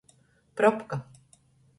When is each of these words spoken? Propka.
Propka. 0.55 0.97